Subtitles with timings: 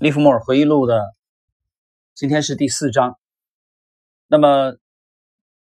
[0.00, 1.14] 利弗莫尔回忆录的
[2.14, 3.16] 今天是第四章。
[4.26, 4.74] 那么，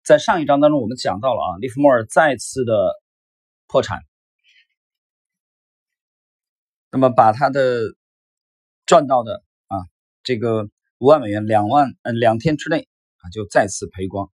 [0.04, 2.74] 在上一章当中，我们讲到了啊，利弗莫尔再次的
[3.68, 4.00] 破产，
[6.90, 7.82] 那么把他的
[8.88, 9.78] 赚到的啊
[10.24, 10.64] 这个
[10.98, 12.88] 五万美元，两万嗯两天之内
[13.18, 14.32] 啊就再次赔光。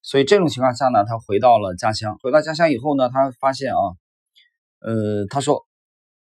[0.00, 2.16] 所以这种情况下呢，他回到了家乡。
[2.22, 3.82] 回到家乡以后呢，他发现啊，
[4.80, 5.65] 呃，他说。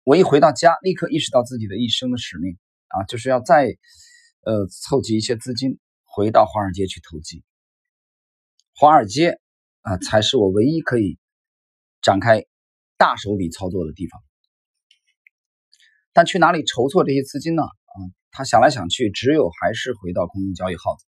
[0.05, 2.57] 我一回到家，立刻意识到自己的一生的使命
[2.89, 3.67] 啊，就是要再
[4.43, 7.45] 呃凑集一些资金，回到华尔街去投机。
[8.75, 9.39] 华尔街
[9.83, 11.19] 啊，才是我唯一可以
[12.01, 12.45] 展开
[12.97, 14.23] 大手笔操作的地方。
[16.13, 17.63] 但去哪里筹措这些资金呢？
[17.63, 17.97] 啊，
[18.31, 21.05] 他想来想去，只有还是回到空中交易号子，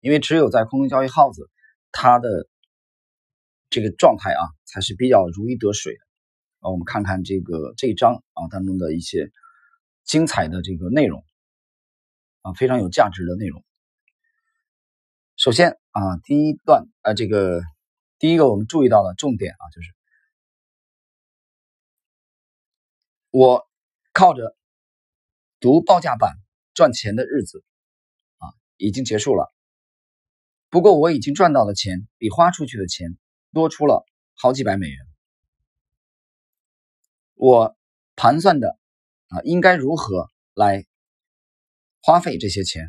[0.00, 1.48] 因为只有在空中交易号子，
[1.92, 2.28] 他的
[3.70, 6.00] 这个状态啊，才是比较如鱼得水的。
[6.64, 9.30] 啊，我们看看这个这一章啊当中的一些
[10.02, 11.22] 精彩的这个内容
[12.40, 13.62] 啊，非常有价值的内容。
[15.36, 17.60] 首先啊，第一段啊，这个
[18.18, 19.90] 第一个我们注意到的重点啊，就是
[23.30, 23.68] 我
[24.14, 24.56] 靠着
[25.60, 26.34] 读报价版
[26.72, 27.62] 赚钱的日子
[28.38, 29.52] 啊，已经结束了。
[30.70, 33.18] 不过我已经赚到的钱比花出去的钱
[33.52, 35.13] 多出了好几百美元。
[37.44, 37.76] 我
[38.16, 38.78] 盘算的
[39.28, 40.86] 啊，应该如何来
[42.00, 42.88] 花费这些钱？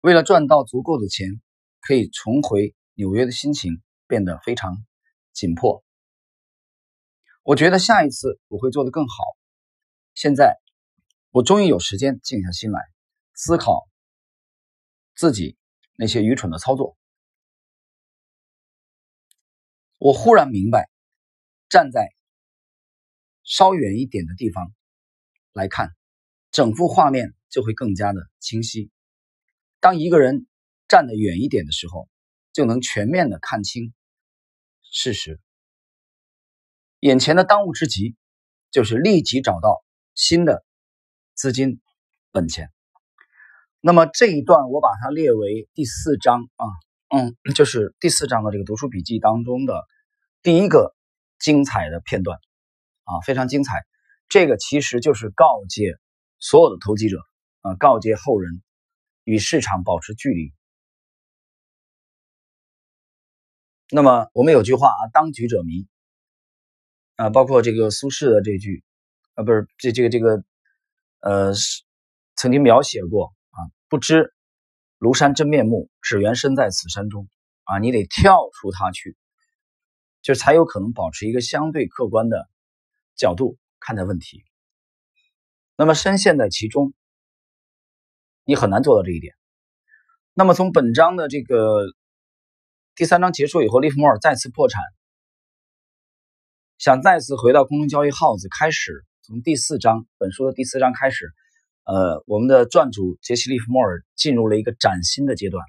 [0.00, 1.28] 为了赚到足够的钱，
[1.82, 4.82] 可以重回纽约的心情变得非常
[5.34, 5.84] 紧迫。
[7.42, 9.14] 我觉得下一次我会做得更好。
[10.14, 10.58] 现在
[11.28, 12.80] 我终于有时间静下心来
[13.34, 13.86] 思考
[15.14, 15.58] 自己
[15.98, 16.96] 那些愚蠢的操作。
[19.98, 20.88] 我忽然明白，
[21.68, 22.14] 站在。
[23.44, 24.72] 稍远一点的地方
[25.52, 25.90] 来看，
[26.50, 28.90] 整幅画面就会更加的清晰。
[29.80, 30.46] 当一个人
[30.88, 32.08] 站得远一点的时候，
[32.52, 33.92] 就能全面的看清
[34.82, 35.40] 事实。
[37.00, 38.14] 眼前的当务之急
[38.70, 39.84] 就是立即找到
[40.14, 40.64] 新的
[41.34, 41.80] 资金
[42.30, 42.70] 本钱。
[43.80, 46.66] 那么这一段我把它列为第四章啊，
[47.08, 49.82] 嗯，就是第四章的这个读书笔记当中的
[50.42, 50.94] 第一个
[51.40, 52.38] 精彩的片段。
[53.04, 53.84] 啊，非常精彩！
[54.28, 55.98] 这个其实就是告诫
[56.38, 57.18] 所有的投机者
[57.60, 58.62] 啊，告诫后人
[59.24, 60.52] 与市场保持距离。
[63.90, 65.86] 那么我们有句话啊，“当局者迷”，
[67.16, 68.82] 啊，包括这个苏轼的这句
[69.34, 70.44] 啊，不是这这个这个
[71.20, 71.52] 呃，
[72.36, 73.58] 曾经描写过啊
[73.88, 74.32] ，“不知
[74.98, 77.28] 庐山真面目，只缘身在此山中”。
[77.64, 79.16] 啊，你得跳出它去，
[80.20, 82.50] 就才有可能保持一个相对客观的。
[83.22, 84.42] 角度看待问题，
[85.76, 86.92] 那么深陷在其中，
[88.42, 89.32] 你很难做到这一点。
[90.34, 91.84] 那么从本章的这个
[92.96, 94.82] 第三章结束以后，利弗莫尔再次破产，
[96.78, 99.04] 想再次回到空中交易号子开始。
[99.22, 101.32] 从第四章本书的第四章开始，
[101.84, 105.64] 呃，我们的撰主杰西·利弗莫尔进入了一个崭新的阶段，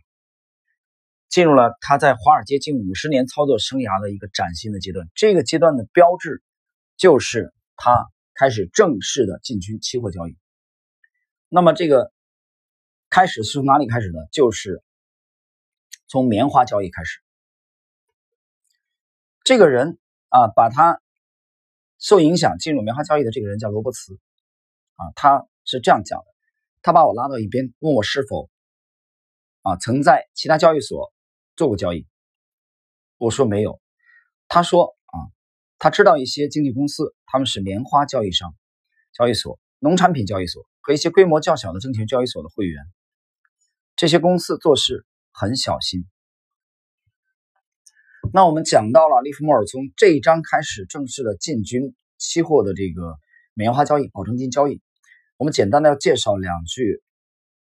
[1.30, 5.08] 进入了他在华尔街近五十年操作生涯的一个崭新的阶段。
[5.13, 6.42] 这个阶段的标志。
[7.03, 10.38] 就是他开始正式的进军期货交易。
[11.50, 12.14] 那么这个
[13.09, 14.19] 开始是从哪里开始呢？
[14.31, 14.81] 就是
[16.08, 17.19] 从棉花交易开始。
[19.44, 20.00] 这个人
[20.30, 21.02] 啊，把他
[22.00, 24.18] 受影响进入棉花交易的这个人叫罗伯茨
[24.96, 26.25] 啊，他是这样讲的：
[26.81, 28.50] 他把我拉到一边，问我是否
[29.62, 31.12] 啊曾在其他交易所
[31.58, 32.08] 做过交易。
[33.18, 33.81] 我说没有。
[34.47, 34.96] 他说。
[35.84, 38.56] 他知道一些经纪公司，他们是棉花交易商、
[39.12, 42.82] 交易所、农产品交易所和一些规模较小的证券交易所的会员。
[43.98, 46.06] 这些公司做事很小心。
[48.32, 53.18] 那我们讲到了利弗莫尔从这一章开始正式的进军期货的这个
[53.54, 54.82] 棉花交易、保证金交易。
[55.36, 57.04] 我们简单的要介绍两句，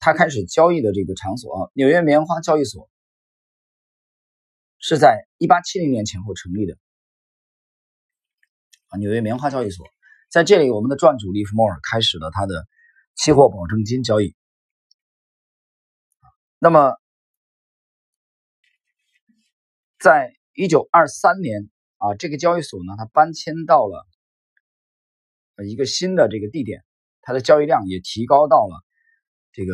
[0.01, 2.91] 他开始交易的这个场所啊，纽约棉花交易所
[4.81, 6.77] 是在一八七零年前后成立的。
[8.91, 9.87] 啊，纽约棉花交易所
[10.29, 12.67] 在这里，我们的赚主利弗莫尔开始了他的
[13.15, 14.35] 期货保证金交易。
[16.59, 16.97] 那么，
[20.01, 24.05] 在一九二三年啊，这个交易所呢，它搬迁到了
[25.65, 26.85] 一个新的这个地点，
[27.23, 28.83] 它的交易量也提高到了
[29.53, 29.73] 这个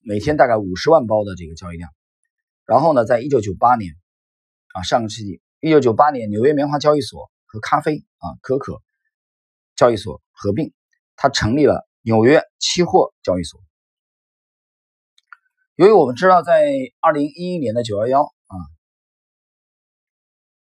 [0.00, 1.90] 每天大概五十万包的这个交易量。
[2.64, 3.94] 然后呢，在一九九八年
[4.72, 7.30] 啊，上个世纪一九九八年，纽约棉花交易所。
[7.46, 8.80] 和咖啡啊可可
[9.76, 10.72] 交易所合并，
[11.14, 13.60] 它成立了纽约期货交易所。
[15.74, 18.56] 由于我们知道，在二零一一年的九幺幺啊，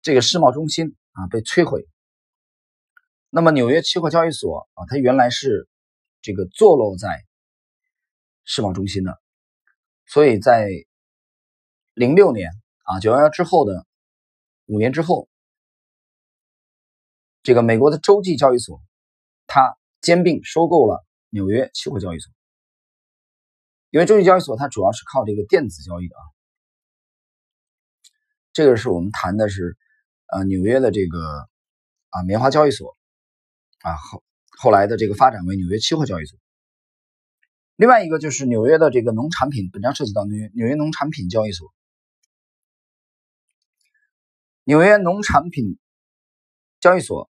[0.00, 1.86] 这个世贸中心啊被摧毁，
[3.30, 5.68] 那么纽约期货交易所啊，它原来是
[6.20, 7.24] 这个坐落在
[8.44, 9.20] 世贸中心的，
[10.06, 10.68] 所以在
[11.94, 12.50] 零六年
[12.82, 13.86] 啊九幺幺之后的
[14.66, 15.28] 五年之后。
[17.42, 18.80] 这个美国的洲际交易所，
[19.46, 22.32] 它兼并收购了纽约期货交易所。
[23.90, 26.22] 因为洲际交易所它主要是靠这个电子交易的啊，
[28.52, 29.76] 这个是我们谈的是，
[30.28, 31.48] 呃，纽约的这个
[32.10, 32.96] 啊棉花交易所
[33.80, 34.22] 啊后
[34.56, 36.38] 后来的这个发展为纽约期货交易所。
[37.74, 41.74] 另外一个就是纽约的这个农产品，本章涉及到纽约纽约农产品交易所，
[44.62, 45.76] 纽约农产品
[46.78, 47.31] 交易所。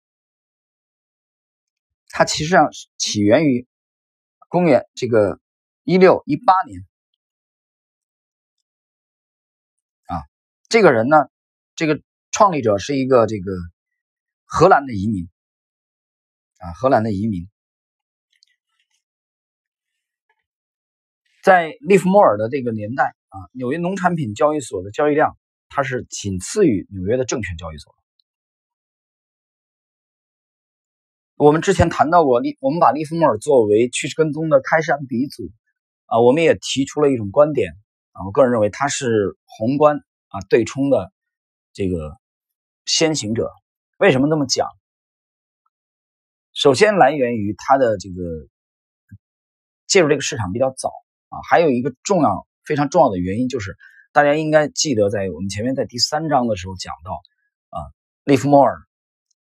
[2.16, 3.66] 它其实上起源于
[4.48, 5.40] 公元这个
[5.82, 6.80] 一六一八年。
[10.06, 10.22] 啊，
[10.68, 11.28] 这个人呢，
[11.74, 12.00] 这个
[12.30, 13.50] 创立者是一个这个
[14.44, 15.28] 荷兰的移民。
[16.58, 17.50] 啊，荷兰的移民，
[21.42, 25.36] 在利弗莫尔的这个年代啊，纽约农产品交易所的交易量，
[25.68, 27.92] 它是仅次于纽约的证券交易所。
[31.36, 35.50] 我们之前谈到过利，我们把利弗莫尔作为趋势跟踪的开山鼻祖
[36.06, 37.72] 啊，我们也提出了一种观点
[38.12, 39.96] 啊，我个人认为他是宏观
[40.28, 41.12] 啊对冲的
[41.72, 42.16] 这个
[42.84, 43.50] 先行者。
[43.98, 44.68] 为什么这么讲？
[46.52, 48.22] 首先来源于他的这个
[49.88, 50.88] 介入这个市场比较早
[51.30, 53.76] 啊，还有一个重要非常重要的原因就是
[54.12, 57.10] 大家应该记得，在我们前面在第三章的时候讲到
[57.70, 57.82] 啊，
[58.22, 58.78] 利弗莫尔。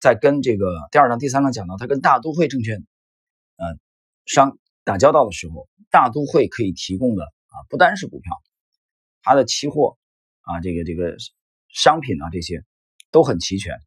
[0.05, 2.85] 在跟这个第二章、第三章讲到他跟大都会证券，
[3.55, 3.65] 呃，
[4.27, 8.31] 商打交道的时候，大都会可以提供的啊，不单是股票，
[9.23, 9.97] 它的期货
[10.41, 11.17] 啊，这个这个
[11.69, 12.63] 商品啊，这些
[13.09, 13.79] 都很齐全。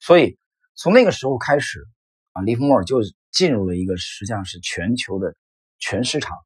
[0.00, 0.36] 所以
[0.74, 1.88] 从那个时候开始
[2.32, 2.98] 啊，利弗莫尔就
[3.30, 5.34] 进入了一个实际上是全球的
[5.78, 6.36] 全市场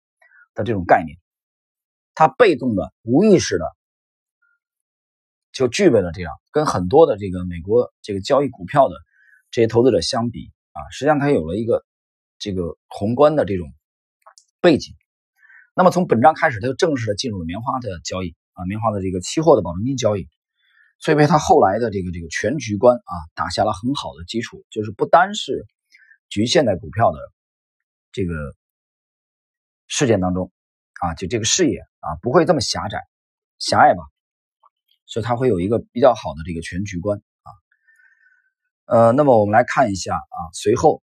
[0.54, 1.18] 的这种概念，
[2.14, 3.64] 他被动的、无意识的。
[5.56, 8.94] 就具备了这样，跟很多的这个美国这个交易股票的
[9.50, 11.82] 这些投资者相比啊，实际上它有了一个
[12.38, 13.72] 这个宏观的这种
[14.60, 14.94] 背景。
[15.74, 20.28] 那么从本章开始，他就正式的进入了棉花的交易啊，棉花的这个期货的保证金交易，
[20.98, 24.62] 所以为他后来的这个这个全局观啊打下了很好的基础。
[24.68, 25.64] 就是不单是
[26.28, 27.18] 局限在股票的
[28.12, 28.34] 这个
[29.86, 30.52] 事件当中
[31.00, 33.00] 啊，就这个视野啊不会这么狭窄
[33.58, 34.02] 狭隘吧。
[35.06, 37.50] 所以它会有一个比较好的这个全局观啊，
[38.84, 41.02] 呃，那么我们来看一下啊，随后。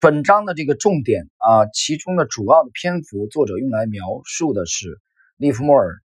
[0.00, 5.00] 本章的这个重点啊，其中的主要的篇幅，作者用来描述的是
[5.36, 6.02] 利弗莫尔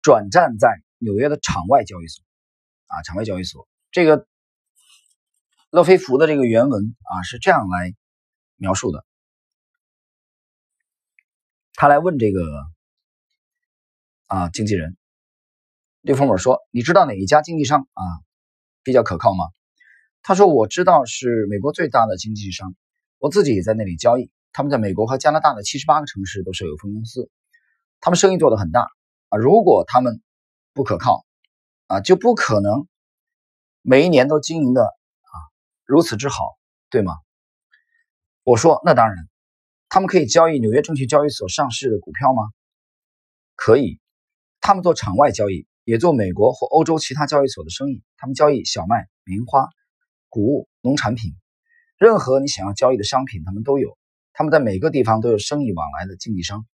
[0.00, 2.24] 转战在纽约的场外交易所。
[2.86, 3.68] 啊，场外交易所。
[3.92, 4.26] 这个
[5.70, 7.94] 勒菲弗的这个原文啊是这样来
[8.56, 9.06] 描述的，
[11.74, 12.42] 他来问这个
[14.26, 14.96] 啊经纪人。
[16.02, 18.02] 利弗莫尔说：“你知道哪一家经纪商啊
[18.82, 19.44] 比较可靠吗？”
[20.20, 22.74] 他说：“我知道是美国最大的经纪商，
[23.18, 24.28] 我自己也在那里交易。
[24.52, 27.30] 他们在美国和加拿大的七十八个城市都设有分公司，
[28.00, 28.88] 他们生意做得很大
[29.28, 29.38] 啊。
[29.38, 30.20] 如果他们
[30.74, 31.24] 不可靠
[31.86, 32.88] 啊，就不可能
[33.80, 35.34] 每一年都经营的啊
[35.84, 36.58] 如此之好，
[36.90, 37.12] 对吗？”
[38.42, 39.16] 我说：“那当然，
[39.88, 42.42] 他们可以交易纽约证券交易所上市的股票吗？
[43.54, 44.00] 可以，
[44.60, 49.68] 他们做场外交易。”也做美国或欧洲其他交易所的生意，他们交易小麦、棉花、
[50.28, 51.32] 谷物、农产品，
[51.98, 53.98] 任何你想要交易的商品，他们都有。
[54.32, 56.64] 他们在每个地方都有生意往来的经纪商，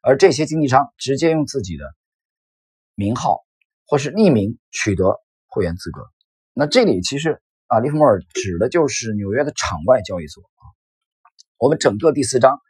[0.00, 1.84] 而这些经纪商直接用自己的
[2.94, 3.44] 名号
[3.86, 6.02] 或是匿名取得会员资格。
[6.54, 10.62] 那这里其实啊，利弗莫尔指的就是纽约的场外交易所啊。
[11.58, 12.60] 我们整个第四章，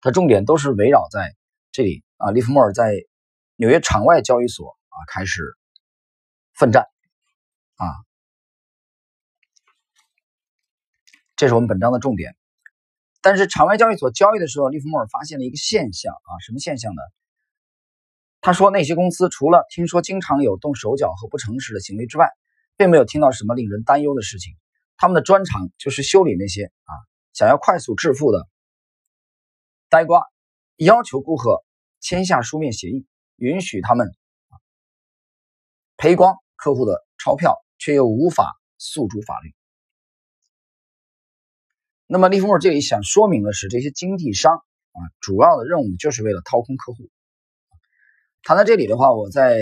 [0.00, 1.36] 它重点都是围绕在
[1.70, 2.94] 这里啊，利弗莫尔在
[3.56, 4.77] 纽约场外交易所。
[4.98, 5.56] 啊，开始
[6.54, 6.82] 奋战
[7.76, 7.86] 啊！
[11.36, 12.36] 这是我们本章的重点。
[13.20, 17.02] 但是场外交易所交易的时候，利弗莫尔发现了一个现象啊，什么现象呢？
[18.40, 22.28] 他说，那些公司除了听说经常有动手脚和不诚实的行为之外，
[22.76, 24.56] 并没有听到什么令人担忧的事情。
[24.96, 26.92] 他们的专长就是修理那些啊
[27.32, 28.48] 想要快速致富的
[29.88, 30.24] 呆瓜，
[30.76, 31.64] 要求顾客
[32.00, 34.12] 签下书面协议，允许他们。
[35.98, 39.52] 赔光客户的钞票，却又无法诉诸法律。
[42.06, 47.10] 那么利弗莫尔这里想说明的是，这些经纪商啊，主要的任务就是为了掏空客户。
[48.42, 49.58] 谈到这里的话，我在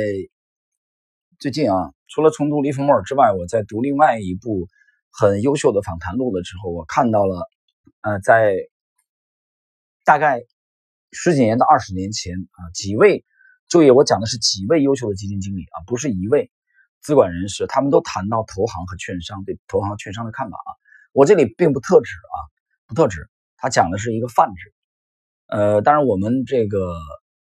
[1.38, 4.68] 最近啊，除了重读利弗莫尔之外，我在读另外一部
[5.10, 7.50] 很优秀的访谈录的时候，我看到了，
[8.02, 8.54] 呃，在
[10.04, 10.42] 大概
[11.10, 13.24] 十几年到二十年前啊，几位，
[13.68, 16.50] 注意我讲的是几位优秀的基金经理啊，不是一位
[17.00, 20.70] 资管人士，他们都谈到投行和券商对投行、券商的看法啊。
[21.12, 22.36] 我这里并不特指啊，
[22.86, 24.72] 不特指，他讲的是一个泛指。
[25.48, 26.94] 呃，当然我们这个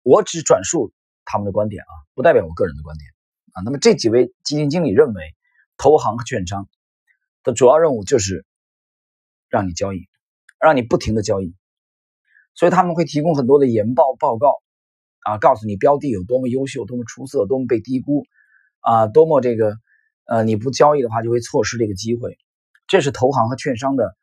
[0.01, 0.93] 我只转述
[1.25, 3.09] 他们的观点啊，不代表我个人的观点
[3.53, 3.61] 啊。
[3.63, 5.35] 那么这几位基金经理认为，
[5.77, 6.69] 投行和券商
[7.43, 8.45] 的主要任务就是
[9.49, 10.07] 让你交易，
[10.59, 11.55] 让你不停的交易，
[12.55, 14.61] 所以他们会提供很多的研报报告
[15.25, 18.23] 啊，告诉你标的有多么优秀、多么出色、多么被低估
[18.79, 19.75] 啊，多么这个
[20.25, 22.37] 呃你不交易的话就会错失这个机会。
[22.87, 24.15] 这是投行和券商的，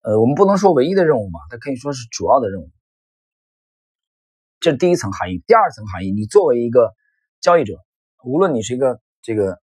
[0.00, 2.70] 呃，我们不能说唯一的任务吧，它可以说是主要的任务。
[4.60, 5.42] 这是第一层含义。
[5.46, 6.92] 第二层含义，你作为一个
[7.40, 7.74] 交易者，
[8.24, 9.60] 无论你是一个这个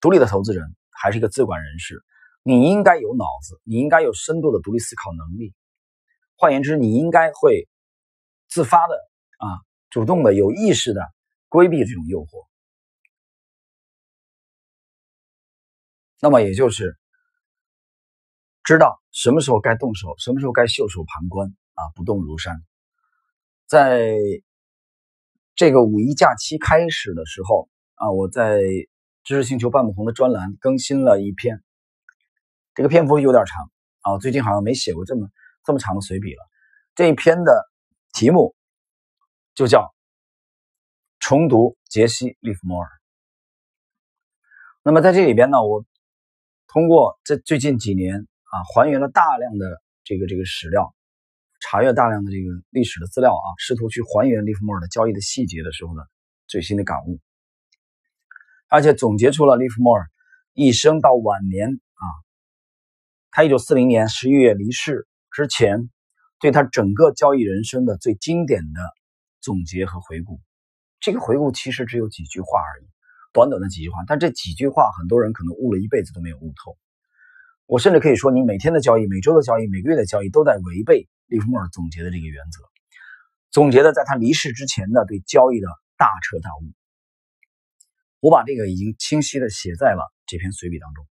[0.00, 2.04] 独立的投资人，还是一个资管人士，
[2.44, 5.52] 你应该有脑子，你应该有深度的独立思考能力。
[6.36, 7.66] 换言之，你应该会
[8.46, 8.94] 自发的
[9.38, 9.48] 啊，
[9.96, 11.00] 主动的、有意识的
[11.48, 12.46] 规避这种诱惑。
[16.20, 16.98] 那么也就是。
[18.62, 22.62] 知道什么时候该动手，什么时候该袖手旁观啊，不动如山。
[23.64, 24.12] 在
[25.54, 28.60] 这个五一假期开始的时候啊，我在
[29.22, 31.62] 知识星球半不红的专栏更新了一篇，
[32.74, 35.28] 这个篇幅有点长啊，最近好像没写过这么
[35.64, 36.42] 这么长的随笔了。
[36.96, 37.70] 这一篇的
[38.12, 38.55] 题目
[39.56, 39.80] 就叫
[41.18, 42.88] 《重读杰西·利弗莫尔》。
[44.84, 45.84] 那么在这里边呢，我
[46.68, 48.28] 通过这最近几年。
[48.48, 50.94] 啊，还原了大量的这个这个史料，
[51.60, 56.02] 查阅大量的这个历史的资料啊，试图去还原利弗莫尔的交易的细节的时候呢，
[56.46, 57.18] 最新的感悟，
[58.68, 60.06] 而且总结出了利弗莫尔
[60.52, 62.04] 一生到晚年啊，
[63.32, 65.90] 他一九四零年十一月离世之前，
[66.38, 68.80] 对他整个交易人生的最经典的
[69.46, 70.40] 总结和回顾。
[70.98, 72.86] 这个回顾其实只有几句话而已，
[73.32, 76.76] 短短的几句话，但这几句话很多人可能悟了一辈子都没有悟透。
[77.66, 82.60] 我甚至可以说，你每天的交易、每周的交易、每个月的交易，都在违背利弗莫尔总结的这个原则，
[83.52, 86.74] 总结的在他离世之前的对交易的大彻大悟。
[88.18, 91.06] 我把这个已经清晰的写在了这篇随笔当中，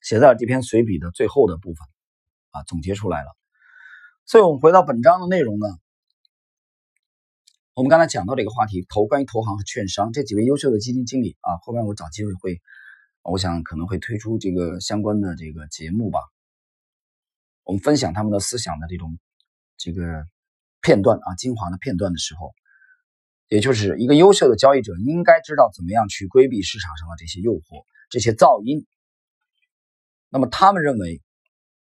[0.00, 1.86] 写在了这篇随笔的最后的部分，
[2.52, 3.36] 啊，总结出来了。
[4.24, 5.66] 所以，我们回到本章的内容呢，
[7.74, 12.60] 我们刚才讲到这个话题，投关于投行和券商这几位优秀的基金经理啊，后面我找机会会。
[13.22, 16.20] 我想可能会推出这个相关的这个节目吧，
[17.62, 19.18] 我们分享他们的思想的这种
[19.78, 20.02] 这个
[20.82, 22.52] 片段啊，精华的片段的时候，
[23.48, 28.84] 也就是一个优秀的交易者应该知道怎么样去规避市场上的这些诱惑、这些噪音。
[30.28, 31.22] 那么他们认为，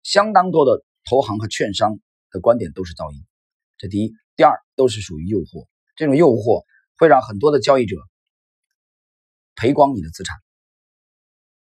[0.03, 1.97] 相当多的投行和券商
[2.31, 3.23] 的观点都是噪音，
[3.77, 5.65] 这第一；第二，都是属于诱惑，
[5.97, 6.63] 这种诱惑
[6.97, 7.97] 会让很多的交易者
[9.55, 10.37] 赔光你的资产。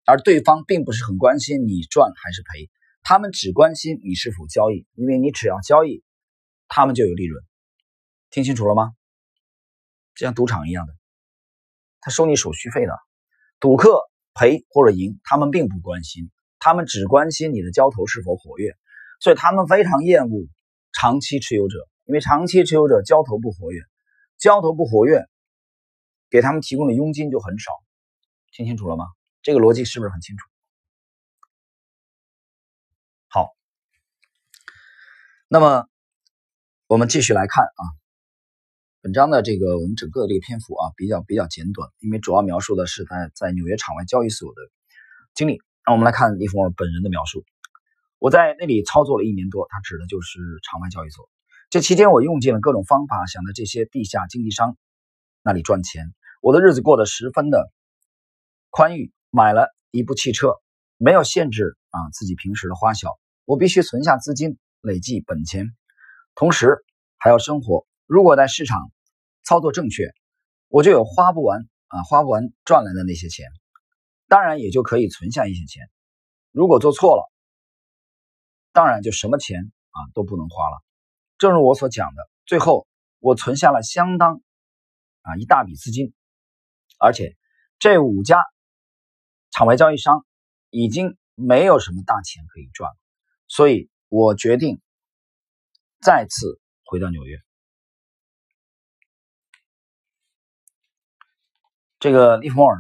[0.07, 2.71] 而对方并不是很关心你赚还是赔，
[3.03, 6.03] 他们只关心你是否交易，因为你只要交易，
[6.69, 7.45] 他们就有利润。
[8.31, 8.93] 听清楚了吗？
[10.15, 10.95] 就像赌场一样的，
[12.01, 12.93] 他收你手续费的，
[13.59, 13.99] 赌客
[14.35, 18.77] 赔或者赢，他们并不关心，他们只关心你的交投是否活跃，
[19.21, 20.49] 所以他们非常厌恶
[20.93, 23.81] 长期持有者，因为长期持有者交投不活跃，
[24.41, 25.29] 交投不活跃，
[26.31, 27.71] 给他们提供的佣金就很少。
[28.53, 29.05] 听清楚了吗？
[29.43, 30.49] 这个逻辑是不是很清楚？
[33.29, 33.55] 好，
[35.47, 35.87] 那么
[36.87, 37.83] 我们继续来看啊，
[39.03, 44.63] 本章的这个我们整个的这个篇幅啊比较比较简短，因为主要描述的是在在纽约场外交易所的
[45.35, 45.61] 经历。
[45.85, 47.45] 那我们来看利弗莫尔本人的描述：
[48.19, 51.29] 我在那里操作了一年多，他指的就是场外交易所。
[51.71, 54.77] 这期间我用尽了各种方法，想在这些地下经纪商
[55.43, 56.13] 那里赚钱。
[56.43, 57.73] 我的日子过得十分的
[58.69, 59.13] 宽裕。
[59.33, 60.57] 买了一部汽车，
[60.97, 65.67] 没有限制啊自己平时的花销，我必须存下资金，累计本钱，
[66.35, 66.85] 同时
[67.17, 67.87] 还要生活。
[68.07, 68.91] 如果在市场
[69.45, 70.13] 操作正确，
[70.67, 73.47] 我就有花不完啊花不完赚来的那些钱，
[74.27, 75.89] 当然也就可以存下一些钱。
[76.51, 77.31] 如果做错了，
[78.73, 80.83] 当然就什么钱啊都不能花了。
[81.41, 82.87] 正如我所讲的，最后
[83.19, 84.41] 我存下了相当
[85.23, 86.15] 啊一大笔资金，
[87.01, 87.37] 而且
[87.81, 88.45] 这五家。
[89.53, 90.25] 场外交易商
[90.71, 92.89] 已经没有什么大钱可以赚，
[93.49, 94.81] 所以我决定
[96.01, 97.37] 再次回到纽约。
[101.99, 102.79] 这个利弗莫尔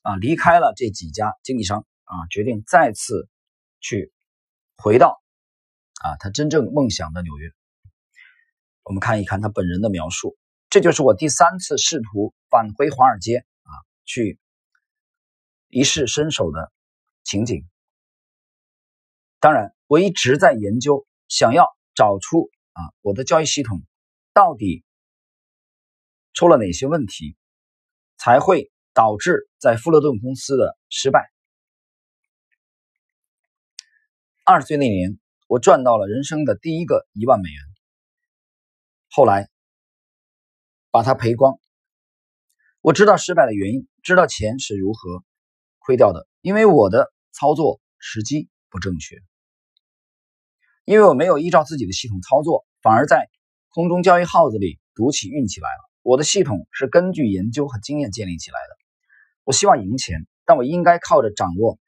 [0.00, 3.28] 啊，离开了这几家经纪商啊，决定再次
[3.80, 4.10] 去
[4.78, 5.22] 回到
[6.00, 7.52] 啊他真正梦想的纽约。
[8.84, 10.36] 我们看一看他本人的描述，
[10.70, 13.72] 这就是我第三次试图返回华尔街啊，
[14.04, 14.38] 去
[15.68, 16.70] 一试身手的
[17.22, 17.66] 情景。
[19.40, 23.82] 当然，我一直在研究，想要找出啊我的交易系统
[24.32, 24.84] 到底
[26.34, 27.36] 出了哪些问题，
[28.18, 31.30] 才会导致在富勒顿公司的失败。
[34.44, 37.62] 二十岁那年，我赚到了人生的第一个一万美元，
[39.16, 39.48] 后来
[40.90, 41.60] 把它赔光。
[42.80, 45.22] 我知道失败的原因，知道钱是如何
[45.78, 49.14] 亏掉的，因为我的操作时机不正确。
[50.84, 53.30] 因为我没有依照自己的系统操作，反而在
[53.68, 55.90] 空中交易号子里赌起运气来了。
[56.02, 58.76] 我的系统是根据研究和经验建立起来的。
[59.44, 61.78] 我希望赢钱，但我应该靠着掌握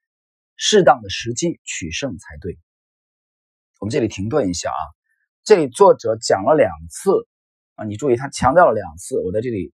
[0.54, 2.56] 适当的时机取胜才对。
[3.80, 4.78] 我们这里停顿一下啊，
[5.46, 7.12] 这里作者讲了两次
[7.76, 9.16] 啊，你注意他强调了两次。
[9.20, 9.72] 我在这里，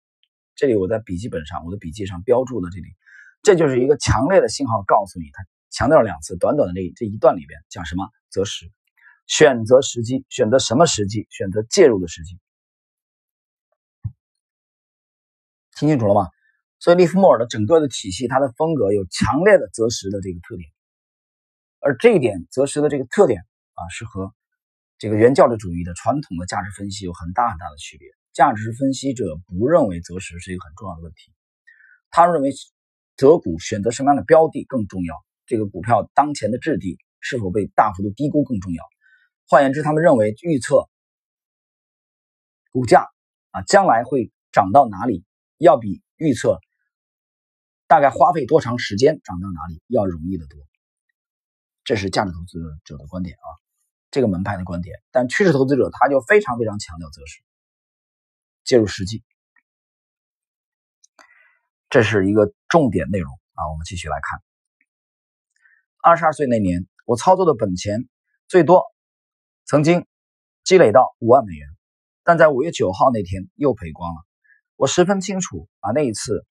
[0.54, 2.88] 这里我在笔记本上，我的笔记上标注的这里，
[3.42, 6.38] 这就是一个强烈的信号，告诉你他强调了两次。
[6.38, 8.08] 短短的这这一段里边讲什么？
[8.30, 8.72] 择时。
[9.26, 11.26] 选择时机，选择什么时机？
[11.28, 12.40] 选择介入的时机，
[15.76, 16.28] 听清楚了吗？
[16.78, 20.70] 所以利弗莫尔的整个的体系，它的风格有强烈的择时的这个特点，
[21.80, 23.42] 而这一点择时的这个特点
[23.74, 24.32] 啊，是和
[24.98, 28.08] 这个原教旨主义的传统的价值分析有很大很大的区别。
[28.32, 31.32] 价值分析者不认为择时是一个很重要的问题，
[32.10, 32.50] 他认为
[33.16, 35.14] 择股选择什么样的标的更重要，
[35.46, 38.84] 这个股票当前的质地是否被大幅度低估更重要。
[39.48, 40.88] 换言之，他们认为预测
[42.70, 43.06] 股价
[43.50, 45.24] 啊将来会涨到哪里，
[45.56, 46.58] 要比预测
[47.86, 50.60] 大概花费多长时间涨到哪里要容易得多。
[51.84, 53.48] 这是价值投资者的观点啊，
[54.10, 55.00] 这个门派的观点。
[55.10, 57.42] 但趋势投资者他就非常非常强调择时，
[58.64, 59.22] 介入时机，
[61.90, 63.70] 这是一个重点内容啊。
[63.72, 64.42] 我们继续来看，
[66.02, 68.08] 二十二岁那年，我操作的本钱
[68.46, 68.84] 最多。
[69.64, 70.06] 曾经
[70.64, 71.68] 积累到五万美元，
[72.24, 74.22] 但在五月九号那天又赔光了。
[74.76, 76.46] 我十分清楚啊，那一次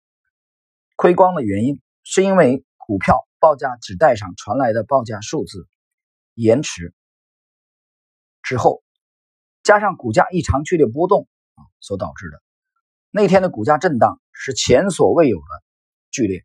[0.96, 5.66] 亏光的原因是因为股票报价纸带上传来的报价数字
[6.34, 6.92] 延迟
[8.46, 8.84] 之后，
[9.64, 12.40] 加上股价异常剧烈波动啊所导致的。
[13.10, 15.64] 那天的股价震荡是前所未有的
[16.12, 16.44] 剧烈，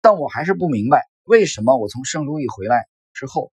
[0.00, 3.52] 但我还是不明白为什么我从圣路易回来之后。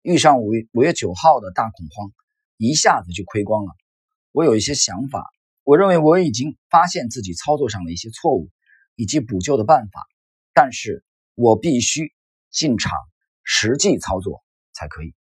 [0.00, 2.10] 遇上五月五月九号的大恐慌，
[2.56, 3.72] 一下子就亏光了。
[4.32, 5.30] 我有一些想法，
[5.62, 8.48] 我认为我已经发现自己操作上的一些错误，
[8.94, 10.06] 以及补救的办法，
[10.54, 12.14] 但是我必须
[12.48, 12.96] 进场
[13.44, 14.42] 实际操作
[14.72, 15.14] 才可以。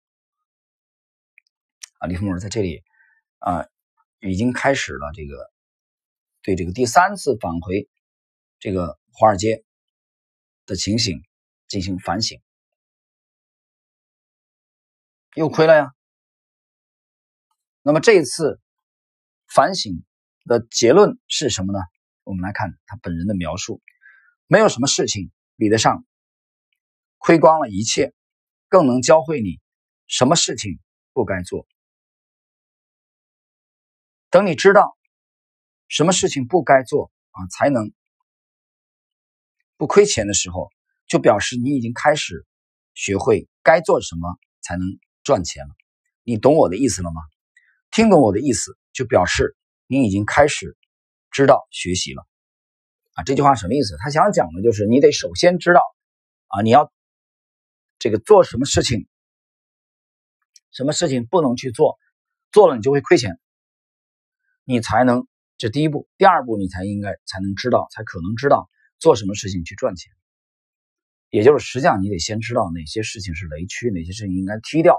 [1.99, 2.83] 啊，李峰尔在这里
[3.37, 3.67] 啊，
[4.19, 5.51] 已经开始了这个
[6.41, 7.87] 对这个第三次返回
[8.57, 9.63] 这个华尔街
[10.65, 11.21] 的情形
[11.67, 12.41] 进行反省。
[15.35, 15.93] 又亏了呀。
[17.81, 18.59] 那么这一次
[19.47, 20.03] 反省
[20.45, 21.79] 的结论是什么呢？
[22.23, 23.81] 我们来看他本人的描述：
[24.47, 26.05] 没有什么事情比得上
[27.17, 28.13] 亏光了一切，
[28.67, 29.59] 更能教会你
[30.07, 30.79] 什么事情
[31.13, 31.67] 不该做。
[34.29, 34.97] 等你知道
[35.87, 37.91] 什么事情不该做啊，才能
[39.77, 40.69] 不亏钱的时候，
[41.07, 42.45] 就表示你已经开始
[42.93, 44.85] 学会该做什么才能。
[45.21, 45.75] 赚钱了，
[46.23, 47.21] 你懂我的意思了吗？
[47.91, 50.75] 听懂我的意思，就表示你已经开始
[51.29, 52.25] 知道学习了
[53.13, 53.23] 啊！
[53.23, 53.95] 这句话什么意思？
[53.99, 55.81] 他想讲的就是你得首先知道
[56.47, 56.91] 啊，你要
[57.99, 59.07] 这个做什么事情，
[60.71, 61.99] 什么事情不能去做，
[62.51, 63.39] 做了你就会亏钱，
[64.69, 65.25] 你才能
[65.57, 70.13] 这第一步，第二步你才应该才能知道，才可能知道做什么事情去赚钱。
[71.31, 74.95] 也就是实际上你得先知道哪些事情是雷区，哪些事情应该踢掉。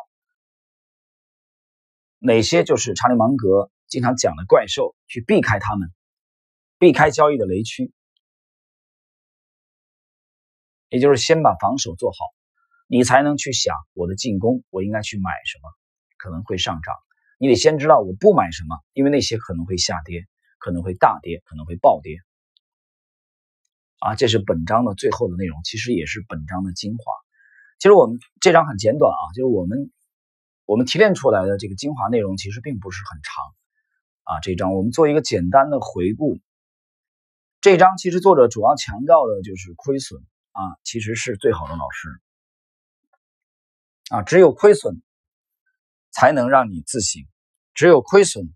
[2.18, 5.88] 哪些就是查理芒格经常讲的怪兽，去避开他们，
[6.76, 7.92] 避开交易的雷区，
[10.88, 12.16] 也就是先把防守做好，
[12.88, 15.70] 你才能去想我的进攻，我应该去买什么，
[16.16, 16.92] 可能会上涨。
[17.42, 20.26] 你得先知道我不买什么，因为那些可能会下跌，
[20.58, 22.18] 可能会大跌，可能会暴跌。
[23.98, 27.14] 啊，这是本章的最后的内容，其实也是本章的精华。
[27.78, 29.90] 其实我们这章很简短啊，就是我们
[30.66, 33.44] 我们提炼出来的这个精华内容其实并不是很长
[34.24, 34.40] 啊。
[34.40, 36.38] 这章我们做一个简单的回顾。
[37.62, 40.22] 这章其实作者主要强调的就是亏损
[40.52, 42.20] 啊，其实是最好的老师
[44.10, 45.00] 啊，只有亏损
[46.10, 47.22] 才能让你自省，
[47.74, 48.52] 只有亏损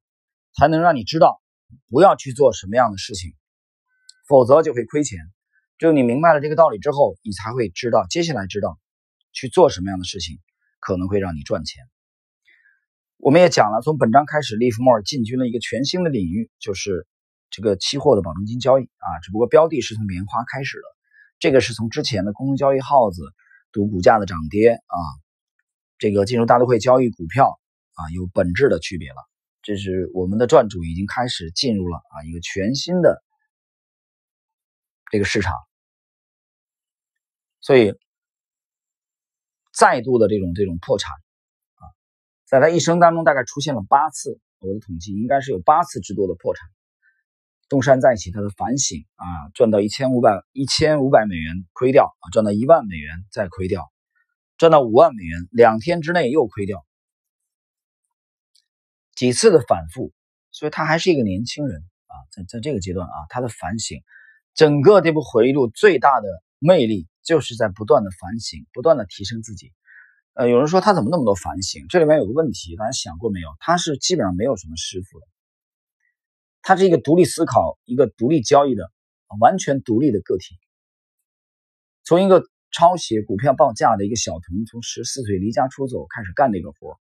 [0.55, 1.41] 才能让你知道
[1.89, 3.35] 不要去做什么样的事情，
[4.29, 5.19] 否则就会亏钱。
[5.79, 8.79] 只有你明白了这个道理之后，你才会知道接下来知道。
[9.37, 10.39] 去做什么样的事情
[10.79, 11.83] 可能会让你赚钱？
[13.17, 17.05] 我们也讲了，从本章开始，利弗莫尔进军了一个全新的领域，就是
[17.51, 19.09] 这个期货的保证金交易啊。
[19.25, 20.85] 只不过标的是从棉花开始的，
[21.41, 23.23] 这个是从之前的公共交易号子
[23.73, 24.99] 赌股价的涨跌啊，
[25.99, 27.59] 这个进入大都会交易股票
[27.95, 29.17] 啊，有本质的区别了。
[29.63, 33.23] 这是我们的赚主已经开始进入了啊一个全新的
[35.11, 35.53] 这个市场，
[37.61, 37.95] 所以。
[39.77, 41.83] 再度的这种这种破产啊，
[42.47, 46.69] 在他一生当中大概出现了八次，我的统计应该是有八次之多的破产。
[47.69, 53.91] 东山再起，他的反省啊，赚到一千五百一千五百美元亏掉啊，赚到一万美元再亏掉，
[54.65, 56.87] 赚到五万美元两天之内又亏掉，
[59.15, 60.15] 几次的反复，
[60.51, 64.03] 所以他还是一个年轻人啊，在在这个阶段啊，他的反省，
[64.55, 67.07] 整个这部回忆录最大的魅力。
[67.25, 69.73] 就是在不断的反省，不断的提升自己。
[70.35, 71.87] 呃，有人说他怎么那么多反省？
[71.89, 73.49] 这里面有个问题，大家想过没有？
[73.61, 75.27] 他是基本上没有什么师傅的，
[76.61, 78.93] 他是一个独立思考、一个独立交易的、
[79.41, 80.59] 完全独立的个体。
[82.05, 86.99] 从一个抄写股票报价的一个小童，从十四岁离家出走开始干这个活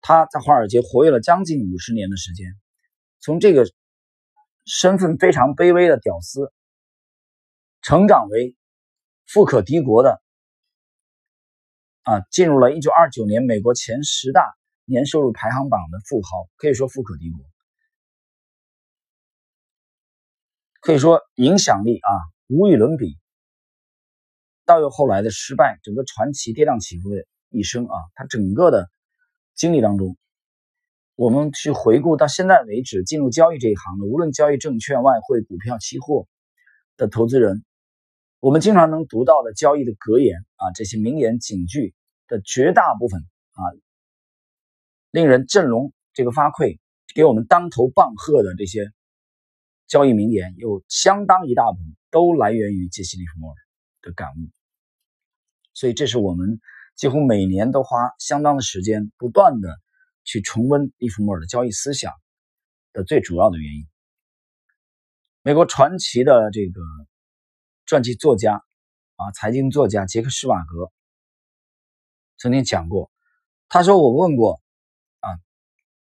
[0.00, 2.52] 他在华尔街活跃了将近五十年的时间，
[3.20, 3.64] 从这个
[4.66, 6.52] 身份非常卑微的屌丝，
[7.82, 8.56] 成长为。
[9.32, 10.20] 富可敌国的
[12.02, 14.42] 啊，进入了一九二九年美国前十大
[14.84, 17.44] 年收入排行榜的富豪，可以说富可敌国，
[20.80, 22.10] 可以说影响力啊
[22.48, 23.19] 无与伦比。
[24.70, 28.88] 到有后来的失败，整个传奇跌宕起伏的一生啊，他整个的
[29.56, 30.16] 经历当中，
[31.16, 36.28] 我们去回顾到现在为止进入交易这一行的，无论交易证券、外汇、股票、期货
[36.96, 37.64] 的投资人。
[38.38, 41.92] 我们经常能读到的交易的格言啊，这些名言警句
[42.28, 43.60] 的绝大部分啊，
[45.10, 46.78] 令人振聋这个发聩，
[47.12, 48.92] 给我们当头棒喝的这些
[49.88, 53.56] 交易名言，有相当一大部分都来源于杰西·利弗莫尔
[54.02, 54.59] 的感悟。
[55.80, 56.60] 所以，这是我们
[56.94, 59.80] 几乎每年都花相当的时间，不断的
[60.24, 62.12] 去重温利弗莫尔的交易思想
[62.92, 63.88] 的最主要的原因。
[65.40, 66.82] 美国传奇的这个。
[67.86, 68.62] 传记作家
[69.16, 70.92] 啊，财经作家杰克施瓦格
[72.36, 73.10] 曾经讲过，
[73.68, 74.60] 他说：“我问过
[75.18, 75.28] 啊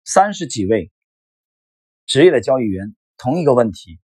[0.04, 0.92] 三十几位
[2.06, 4.00] 职业的交易员同一个问题，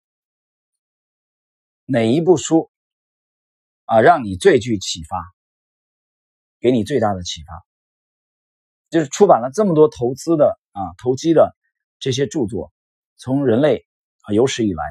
[1.85, 2.71] 哪一部书
[3.85, 5.19] 啊让你最具启发，
[6.61, 7.65] 给你最大的启发？
[8.91, 11.57] 就是出版了这么多投资的啊投机的
[11.99, 12.73] 这些著作，
[13.17, 13.87] 从人类
[14.23, 14.85] 啊有史以来。”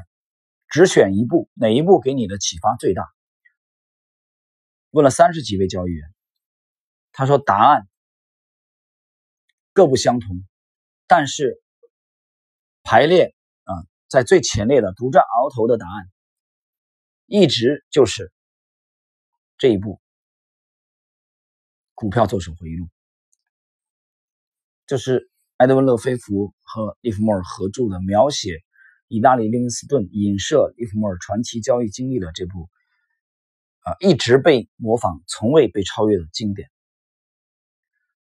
[0.70, 3.02] 只选一部，哪一部给你的启发最大？
[4.90, 6.14] 问了三十几位交易员，
[7.10, 7.88] 他说答案
[9.72, 10.44] 各不相同，
[11.06, 11.62] 但是
[12.82, 13.72] 排列啊，
[14.08, 16.10] 在最前列的独占鳌头的答案，
[17.24, 18.30] 一直就是
[19.56, 19.94] 这一部
[21.98, 22.84] 《股票作手回忆录》，
[24.86, 28.62] 这是埃德温·勒菲弗和利弗莫尔合著的描写。
[29.08, 32.68] 意大利利文斯顿影射利弗莫尔传奇交易经历的这部
[33.80, 36.70] 啊，一直被模仿、从未被超越的经典。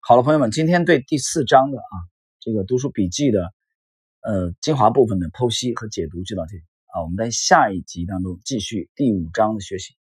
[0.01, 1.95] 好了，朋友们，今天对第四章的啊
[2.41, 3.51] 这个读书笔记的
[4.21, 6.61] 呃精华部分的剖析和解读就到这里
[6.93, 9.95] 啊，我们在下一集当中继续第五章的学习。